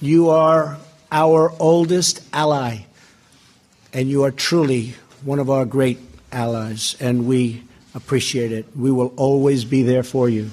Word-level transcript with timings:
You 0.00 0.30
are 0.30 0.78
our 1.10 1.52
oldest 1.58 2.22
ally, 2.32 2.86
and 3.92 4.08
you 4.08 4.22
are 4.22 4.30
truly 4.30 4.94
one 5.24 5.40
of 5.40 5.50
our 5.50 5.64
great 5.64 5.98
allies, 6.30 6.96
and 7.00 7.26
we 7.26 7.64
appreciate 7.96 8.52
it. 8.52 8.66
We 8.76 8.92
will 8.92 9.12
always 9.16 9.64
be 9.64 9.82
there 9.82 10.04
for 10.04 10.28
you. 10.28 10.50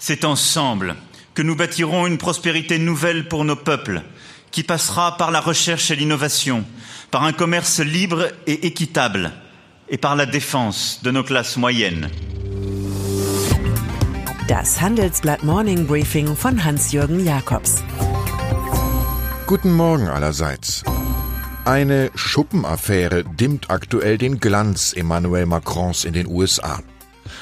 C'est 0.00 0.24
ensemble 0.24 0.96
que 1.34 1.42
nous 1.42 1.54
bâtirons 1.54 2.08
une 2.08 2.18
prospérité 2.18 2.80
nouvelle 2.80 3.28
pour 3.28 3.44
nos 3.44 3.54
peuples, 3.54 4.02
qui 4.50 4.64
passera 4.64 5.16
par 5.16 5.30
la 5.30 5.40
recherche 5.40 5.92
et 5.92 5.96
l'innovation, 5.96 6.64
par 7.12 7.22
un 7.22 7.32
commerce 7.32 7.78
libre 7.78 8.26
et 8.48 8.66
équitable, 8.66 9.30
et 9.88 9.98
par 9.98 10.16
la 10.16 10.26
défense 10.26 10.98
de 11.04 11.12
nos 11.12 11.22
classes 11.22 11.56
moyennes. 11.56 12.10
Das 14.48 14.82
Handelsblatt 14.82 15.44
Morning 15.44 15.86
Briefing 15.86 16.34
von 16.34 16.58
Hans-Jürgen 16.58 17.24
Jakobs. 17.24 17.84
Guten 19.50 19.72
Morgen 19.72 20.06
allerseits. 20.06 20.84
Eine 21.64 22.12
Schuppenaffäre 22.14 23.24
dimmt 23.24 23.68
aktuell 23.68 24.16
den 24.16 24.38
Glanz 24.38 24.92
Emmanuel 24.92 25.46
Macrons 25.46 26.04
in 26.04 26.12
den 26.12 26.28
USA. 26.28 26.78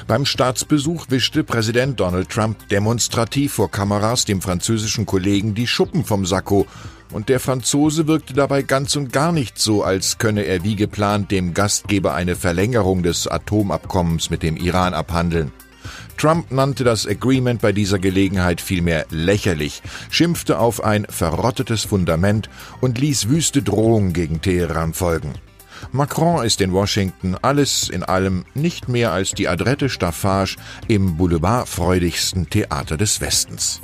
Beim 0.07 0.25
Staatsbesuch 0.25 1.05
wischte 1.09 1.43
Präsident 1.43 1.99
Donald 1.99 2.29
Trump 2.29 2.67
demonstrativ 2.69 3.53
vor 3.53 3.69
Kameras 3.69 4.25
dem 4.25 4.41
französischen 4.41 5.05
Kollegen 5.05 5.53
die 5.53 5.67
Schuppen 5.67 6.03
vom 6.03 6.25
Sakko, 6.25 6.65
und 7.13 7.29
der 7.29 7.39
Franzose 7.39 8.07
wirkte 8.07 8.33
dabei 8.33 8.63
ganz 8.63 8.95
und 8.95 9.13
gar 9.13 9.31
nicht 9.31 9.59
so, 9.59 9.83
als 9.83 10.17
könne 10.17 10.45
er 10.45 10.63
wie 10.63 10.75
geplant 10.75 11.29
dem 11.29 11.53
Gastgeber 11.53 12.15
eine 12.15 12.35
Verlängerung 12.35 13.03
des 13.03 13.27
Atomabkommens 13.27 14.31
mit 14.31 14.41
dem 14.41 14.57
Iran 14.57 14.95
abhandeln. 14.95 15.51
Trump 16.19 16.51
nannte 16.51 16.83
das 16.83 17.07
Agreement 17.07 17.61
bei 17.61 17.71
dieser 17.71 17.97
Gelegenheit 17.97 18.59
vielmehr 18.59 19.05
lächerlich, 19.09 19.81
schimpfte 20.09 20.59
auf 20.59 20.83
ein 20.83 21.07
verrottetes 21.09 21.85
Fundament 21.85 22.49
und 22.81 22.99
ließ 22.99 23.29
wüste 23.29 23.63
Drohungen 23.63 24.11
gegen 24.11 24.41
Teheran 24.41 24.93
folgen. 24.93 25.35
Macron 25.93 26.45
ist 26.45 26.59
in 26.59 26.73
Washington 26.73 27.37
alles 27.41 27.87
in 27.87 28.03
allem 28.03 28.43
nicht 28.53 28.89
mehr 28.89 29.13
als 29.13 29.31
die 29.31 29.47
adrette 29.47 29.87
Staffage 29.87 30.57
im 30.89 31.15
boulevardfreudigsten 31.15 32.49
Theater 32.49 32.97
des 32.97 33.21
Westens. 33.21 33.79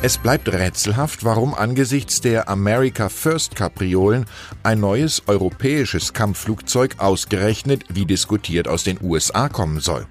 Es 0.00 0.16
bleibt 0.16 0.48
rätselhaft, 0.50 1.22
warum 1.22 1.52
angesichts 1.52 2.22
der 2.22 2.48
America 2.48 3.10
First 3.10 3.56
Kapriolen 3.56 4.24
ein 4.62 4.80
neues 4.80 5.24
europäisches 5.26 6.14
Kampfflugzeug 6.14 6.94
ausgerechnet 6.96 7.84
wie 7.90 8.06
diskutiert 8.06 8.68
aus 8.68 8.84
den 8.84 8.98
USA 9.02 9.50
kommen 9.50 9.80
soll. 9.80 10.06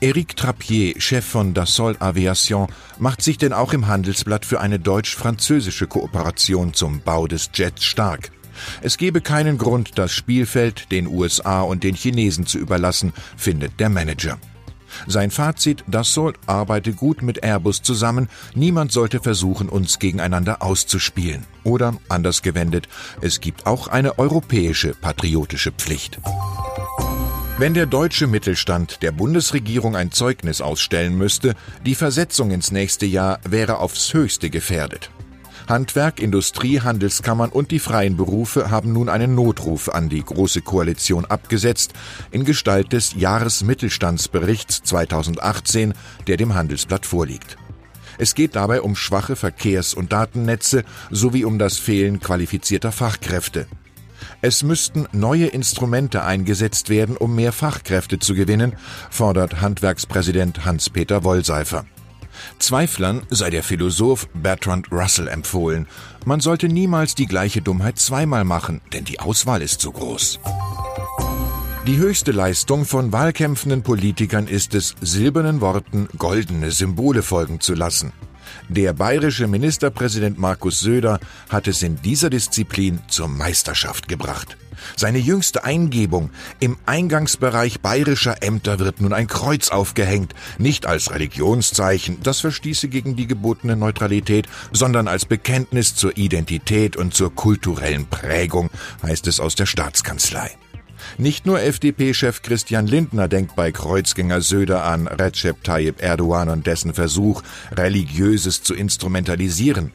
Eric 0.00 0.36
Trappier, 0.36 1.00
Chef 1.00 1.24
von 1.24 1.54
Dassault 1.54 2.02
Aviation, 2.02 2.68
macht 2.98 3.22
sich 3.22 3.38
denn 3.38 3.54
auch 3.54 3.72
im 3.72 3.86
Handelsblatt 3.86 4.44
für 4.44 4.60
eine 4.60 4.78
deutsch-französische 4.78 5.86
Kooperation 5.86 6.74
zum 6.74 7.00
Bau 7.00 7.26
des 7.26 7.50
Jets 7.54 7.84
stark. 7.84 8.30
Es 8.82 8.98
gebe 8.98 9.20
keinen 9.20 9.56
Grund, 9.58 9.92
das 9.98 10.12
Spielfeld 10.12 10.92
den 10.92 11.06
USA 11.06 11.62
und 11.62 11.82
den 11.82 11.94
Chinesen 11.94 12.46
zu 12.46 12.58
überlassen, 12.58 13.12
findet 13.36 13.80
der 13.80 13.88
Manager. 13.88 14.38
Sein 15.06 15.30
Fazit, 15.30 15.84
Dassault 15.86 16.38
arbeite 16.46 16.92
gut 16.92 17.22
mit 17.22 17.42
Airbus 17.42 17.82
zusammen, 17.82 18.28
niemand 18.54 18.92
sollte 18.92 19.20
versuchen, 19.20 19.68
uns 19.68 19.98
gegeneinander 19.98 20.62
auszuspielen. 20.62 21.44
Oder, 21.64 21.96
anders 22.08 22.42
gewendet, 22.42 22.88
es 23.20 23.40
gibt 23.40 23.66
auch 23.66 23.88
eine 23.88 24.18
europäische 24.18 24.94
patriotische 24.94 25.72
Pflicht. 25.72 26.18
Wenn 27.58 27.72
der 27.72 27.86
deutsche 27.86 28.26
Mittelstand 28.26 29.02
der 29.02 29.12
Bundesregierung 29.12 29.96
ein 29.96 30.12
Zeugnis 30.12 30.60
ausstellen 30.60 31.16
müsste, 31.16 31.54
die 31.86 31.94
Versetzung 31.94 32.50
ins 32.50 32.70
nächste 32.70 33.06
Jahr 33.06 33.40
wäre 33.48 33.78
aufs 33.78 34.12
höchste 34.12 34.50
gefährdet. 34.50 35.10
Handwerk, 35.66 36.20
Industrie, 36.20 36.82
Handelskammern 36.82 37.48
und 37.48 37.70
die 37.70 37.78
freien 37.78 38.18
Berufe 38.18 38.70
haben 38.70 38.92
nun 38.92 39.08
einen 39.08 39.34
Notruf 39.34 39.88
an 39.88 40.10
die 40.10 40.22
Große 40.22 40.60
Koalition 40.60 41.24
abgesetzt, 41.24 41.94
in 42.30 42.44
Gestalt 42.44 42.92
des 42.92 43.14
Jahresmittelstandsberichts 43.14 44.82
2018, 44.82 45.94
der 46.26 46.36
dem 46.36 46.54
Handelsblatt 46.54 47.06
vorliegt. 47.06 47.56
Es 48.18 48.34
geht 48.34 48.54
dabei 48.54 48.82
um 48.82 48.94
schwache 48.94 49.34
Verkehrs- 49.34 49.94
und 49.94 50.12
Datennetze 50.12 50.84
sowie 51.10 51.46
um 51.46 51.58
das 51.58 51.78
Fehlen 51.78 52.20
qualifizierter 52.20 52.92
Fachkräfte. 52.92 53.66
Es 54.42 54.62
müssten 54.62 55.06
neue 55.12 55.46
Instrumente 55.46 56.24
eingesetzt 56.24 56.88
werden, 56.88 57.16
um 57.16 57.34
mehr 57.34 57.52
Fachkräfte 57.52 58.18
zu 58.18 58.34
gewinnen, 58.34 58.74
fordert 59.10 59.60
Handwerkspräsident 59.60 60.64
Hans-Peter 60.64 61.24
Wollseifer. 61.24 61.84
Zweiflern 62.58 63.22
sei 63.30 63.50
der 63.50 63.62
Philosoph 63.62 64.28
Bertrand 64.34 64.92
Russell 64.92 65.28
empfohlen. 65.28 65.86
Man 66.24 66.40
sollte 66.40 66.68
niemals 66.68 67.14
die 67.14 67.26
gleiche 67.26 67.62
Dummheit 67.62 67.98
zweimal 67.98 68.44
machen, 68.44 68.80
denn 68.92 69.04
die 69.04 69.20
Auswahl 69.20 69.62
ist 69.62 69.80
zu 69.80 69.92
groß. 69.92 70.40
Die 71.86 71.98
höchste 71.98 72.32
Leistung 72.32 72.84
von 72.84 73.12
wahlkämpfenden 73.12 73.82
Politikern 73.82 74.48
ist 74.48 74.74
es, 74.74 74.96
silbernen 75.00 75.60
Worten 75.60 76.08
goldene 76.18 76.72
Symbole 76.72 77.22
folgen 77.22 77.60
zu 77.60 77.74
lassen. 77.74 78.12
Der 78.68 78.92
bayerische 78.92 79.46
Ministerpräsident 79.46 80.38
Markus 80.38 80.80
Söder 80.80 81.20
hat 81.48 81.68
es 81.68 81.82
in 81.82 82.00
dieser 82.02 82.30
Disziplin 82.30 83.00
zur 83.08 83.28
Meisterschaft 83.28 84.08
gebracht. 84.08 84.56
Seine 84.96 85.18
jüngste 85.18 85.64
Eingebung, 85.64 86.30
im 86.60 86.76
Eingangsbereich 86.86 87.80
bayerischer 87.80 88.42
Ämter 88.42 88.78
wird 88.78 89.00
nun 89.00 89.12
ein 89.12 89.26
Kreuz 89.26 89.68
aufgehängt, 89.68 90.34
nicht 90.58 90.86
als 90.86 91.10
Religionszeichen, 91.10 92.22
das 92.22 92.40
verstieße 92.40 92.88
gegen 92.88 93.16
die 93.16 93.26
gebotene 93.26 93.76
Neutralität, 93.76 94.46
sondern 94.72 95.08
als 95.08 95.24
Bekenntnis 95.24 95.94
zur 95.94 96.16
Identität 96.16 96.96
und 96.96 97.14
zur 97.14 97.34
kulturellen 97.34 98.06
Prägung, 98.06 98.70
heißt 99.02 99.26
es 99.26 99.40
aus 99.40 99.54
der 99.54 99.66
Staatskanzlei. 99.66 100.50
Nicht 101.18 101.46
nur 101.46 101.60
FDP-Chef 101.60 102.42
Christian 102.42 102.86
Lindner 102.86 103.28
denkt 103.28 103.56
bei 103.56 103.72
Kreuzgänger 103.72 104.40
Söder 104.40 104.84
an 104.84 105.06
Recep 105.06 105.64
Tayyip 105.64 106.02
Erdogan 106.02 106.48
und 106.48 106.66
dessen 106.66 106.94
Versuch, 106.94 107.42
Religiöses 107.72 108.62
zu 108.62 108.74
instrumentalisieren. 108.74 109.92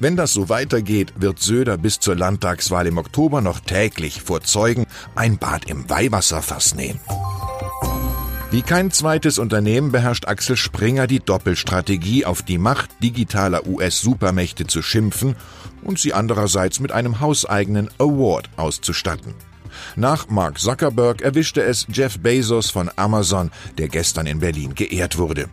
Wenn 0.00 0.16
das 0.16 0.32
so 0.32 0.48
weitergeht, 0.48 1.14
wird 1.16 1.40
Söder 1.40 1.76
bis 1.76 1.98
zur 1.98 2.14
Landtagswahl 2.14 2.86
im 2.86 2.98
Oktober 2.98 3.40
noch 3.40 3.58
täglich 3.58 4.22
vor 4.22 4.42
Zeugen 4.42 4.86
ein 5.16 5.38
Bad 5.38 5.68
im 5.68 5.90
Weihwasserfass 5.90 6.74
nehmen. 6.76 7.00
Wie 8.50 8.62
kein 8.62 8.90
zweites 8.90 9.38
Unternehmen 9.38 9.92
beherrscht 9.92 10.26
Axel 10.26 10.56
Springer 10.56 11.06
die 11.06 11.20
Doppelstrategie, 11.20 12.24
auf 12.24 12.42
die 12.42 12.56
Macht 12.56 12.90
digitaler 13.02 13.66
US-Supermächte 13.66 14.66
zu 14.66 14.80
schimpfen 14.80 15.36
und 15.82 15.98
sie 15.98 16.14
andererseits 16.14 16.80
mit 16.80 16.90
einem 16.90 17.20
hauseigenen 17.20 17.90
Award 17.98 18.48
auszustatten. 18.56 19.34
Nach 19.96 20.28
Mark 20.28 20.58
Zuckerberg 20.58 21.22
erwischte 21.22 21.62
es 21.62 21.86
Jeff 21.92 22.18
Bezos 22.18 22.70
von 22.70 22.90
Amazon, 22.96 23.50
der 23.78 23.88
gestern 23.88 24.26
in 24.26 24.40
Berlin 24.40 24.74
geehrt 24.74 25.18
wurde. 25.18 25.48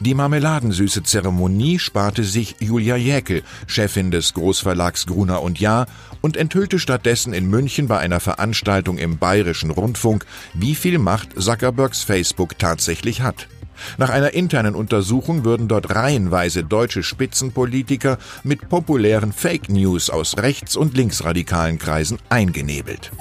Die 0.00 0.14
marmeladensüße 0.14 1.02
Zeremonie 1.02 1.78
sparte 1.78 2.24
sich 2.24 2.56
Julia 2.60 2.96
Jäkel, 2.96 3.42
Chefin 3.66 4.10
des 4.10 4.34
Großverlags 4.34 5.06
Gruner 5.06 5.42
und 5.42 5.60
Jahr, 5.60 5.86
und 6.22 6.36
enthüllte 6.36 6.78
stattdessen 6.78 7.32
in 7.32 7.46
München 7.48 7.86
bei 7.88 7.98
einer 7.98 8.20
Veranstaltung 8.20 8.98
im 8.98 9.18
Bayerischen 9.18 9.70
Rundfunk, 9.70 10.26
wie 10.54 10.74
viel 10.74 10.98
Macht 10.98 11.40
Zuckerbergs 11.40 12.02
Facebook 12.02 12.58
tatsächlich 12.58 13.20
hat. 13.20 13.48
Nach 13.98 14.10
einer 14.10 14.32
internen 14.32 14.74
Untersuchung 14.74 15.44
würden 15.44 15.68
dort 15.68 15.94
reihenweise 15.94 16.64
deutsche 16.64 17.02
Spitzenpolitiker 17.02 18.18
mit 18.42 18.68
populären 18.68 19.32
Fake 19.32 19.68
News 19.68 20.08
aus 20.08 20.38
rechts- 20.38 20.76
und 20.76 20.96
linksradikalen 20.96 21.78
Kreisen 21.78 22.18
eingenebelt. 22.30 23.12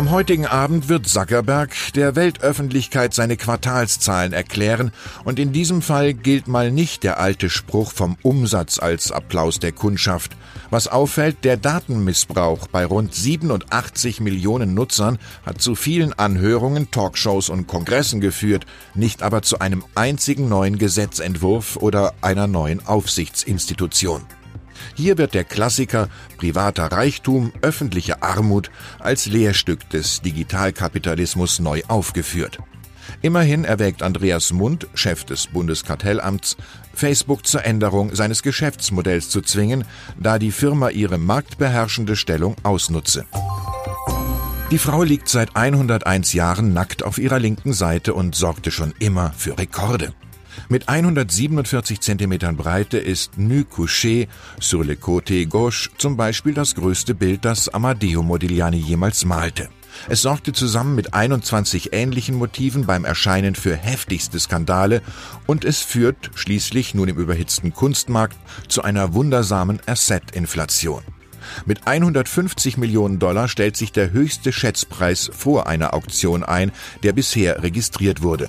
Am 0.00 0.10
heutigen 0.10 0.46
Abend 0.46 0.88
wird 0.88 1.06
Zuckerberg 1.06 1.74
der 1.94 2.16
Weltöffentlichkeit 2.16 3.12
seine 3.12 3.36
Quartalszahlen 3.36 4.32
erklären 4.32 4.92
und 5.24 5.38
in 5.38 5.52
diesem 5.52 5.82
Fall 5.82 6.14
gilt 6.14 6.48
mal 6.48 6.72
nicht 6.72 7.04
der 7.04 7.20
alte 7.20 7.50
Spruch 7.50 7.92
vom 7.92 8.16
Umsatz 8.22 8.78
als 8.78 9.12
Applaus 9.12 9.58
der 9.58 9.72
Kundschaft. 9.72 10.38
Was 10.70 10.88
auffällt, 10.88 11.44
der 11.44 11.58
Datenmissbrauch 11.58 12.66
bei 12.68 12.86
rund 12.86 13.14
87 13.14 14.20
Millionen 14.20 14.72
Nutzern 14.72 15.18
hat 15.44 15.60
zu 15.60 15.74
vielen 15.74 16.14
Anhörungen, 16.14 16.90
Talkshows 16.90 17.50
und 17.50 17.66
Kongressen 17.66 18.22
geführt, 18.22 18.64
nicht 18.94 19.22
aber 19.22 19.42
zu 19.42 19.58
einem 19.58 19.84
einzigen 19.94 20.48
neuen 20.48 20.78
Gesetzentwurf 20.78 21.76
oder 21.76 22.14
einer 22.22 22.46
neuen 22.46 22.86
Aufsichtsinstitution. 22.86 24.22
Hier 24.94 25.18
wird 25.18 25.34
der 25.34 25.44
Klassiker 25.44 26.08
privater 26.36 26.86
Reichtum, 26.92 27.52
öffentliche 27.62 28.22
Armut 28.22 28.70
als 28.98 29.26
Lehrstück 29.26 29.88
des 29.90 30.20
Digitalkapitalismus 30.22 31.60
neu 31.60 31.82
aufgeführt. 31.88 32.58
Immerhin 33.22 33.64
erwägt 33.64 34.02
Andreas 34.02 34.52
Mund, 34.52 34.86
Chef 34.94 35.24
des 35.24 35.48
Bundeskartellamts, 35.48 36.56
Facebook 36.94 37.46
zur 37.46 37.64
Änderung 37.64 38.14
seines 38.14 38.42
Geschäftsmodells 38.42 39.30
zu 39.30 39.42
zwingen, 39.42 39.84
da 40.18 40.38
die 40.38 40.52
Firma 40.52 40.90
ihre 40.90 41.18
marktbeherrschende 41.18 42.16
Stellung 42.16 42.56
ausnutze. 42.62 43.26
Die 44.70 44.78
Frau 44.78 45.02
liegt 45.02 45.28
seit 45.28 45.56
101 45.56 46.32
Jahren 46.32 46.72
nackt 46.72 47.02
auf 47.02 47.18
ihrer 47.18 47.40
linken 47.40 47.72
Seite 47.72 48.14
und 48.14 48.36
sorgte 48.36 48.70
schon 48.70 48.94
immer 49.00 49.32
für 49.36 49.58
Rekorde. 49.58 50.14
Mit 50.68 50.88
147 50.88 52.00
Zentimetern 52.00 52.56
Breite 52.56 52.98
ist 52.98 53.38
Nu 53.38 53.64
Couché 53.64 54.28
sur 54.60 54.84
le 54.84 54.94
côté 54.94 55.46
gauche 55.46 55.90
zum 55.98 56.16
Beispiel 56.16 56.54
das 56.54 56.74
größte 56.74 57.14
Bild, 57.14 57.44
das 57.44 57.68
Amadeo 57.68 58.22
Modigliani 58.22 58.78
jemals 58.78 59.24
malte. 59.24 59.68
Es 60.08 60.22
sorgte 60.22 60.52
zusammen 60.52 60.94
mit 60.94 61.14
21 61.14 61.92
ähnlichen 61.92 62.36
Motiven 62.36 62.86
beim 62.86 63.04
Erscheinen 63.04 63.54
für 63.54 63.76
heftigste 63.76 64.38
Skandale 64.38 65.02
und 65.46 65.64
es 65.64 65.80
führt 65.80 66.30
schließlich 66.34 66.94
nun 66.94 67.08
im 67.08 67.16
überhitzten 67.16 67.72
Kunstmarkt 67.72 68.36
zu 68.68 68.82
einer 68.82 69.14
wundersamen 69.14 69.80
Asset-Inflation. 69.86 71.02
Mit 71.66 71.86
150 71.86 72.76
Millionen 72.76 73.18
Dollar 73.18 73.48
stellt 73.48 73.76
sich 73.76 73.92
der 73.92 74.12
höchste 74.12 74.52
Schätzpreis 74.52 75.30
vor 75.32 75.66
einer 75.66 75.94
Auktion 75.94 76.44
ein, 76.44 76.70
der 77.02 77.12
bisher 77.12 77.62
registriert 77.62 78.22
wurde. 78.22 78.48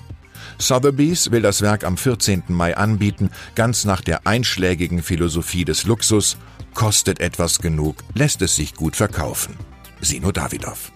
Sotheby's 0.61 1.31
will 1.31 1.41
das 1.41 1.61
Werk 1.61 1.83
am 1.83 1.97
14. 1.97 2.43
Mai 2.49 2.77
anbieten, 2.77 3.29
ganz 3.55 3.83
nach 3.83 4.01
der 4.01 4.27
einschlägigen 4.27 5.01
Philosophie 5.03 5.65
des 5.65 5.85
Luxus. 5.85 6.37
Kostet 6.73 7.19
etwas 7.19 7.59
genug, 7.59 8.03
lässt 8.13 8.41
es 8.41 8.55
sich 8.55 8.75
gut 8.75 8.95
verkaufen. 8.95 9.55
Sino 9.99 10.31
Davidoff. 10.31 10.91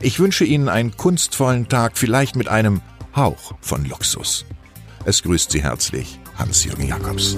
Ich 0.00 0.18
wünsche 0.18 0.44
Ihnen 0.44 0.68
einen 0.68 0.96
kunstvollen 0.96 1.68
Tag, 1.68 1.98
vielleicht 1.98 2.36
mit 2.36 2.48
einem 2.48 2.80
Hauch 3.14 3.52
von 3.60 3.84
Luxus. 3.84 4.44
Es 5.04 5.22
grüßt 5.22 5.50
Sie 5.50 5.62
herzlich 5.62 6.18
Hans-Jürgen 6.38 6.88
Jakobs. 6.88 7.36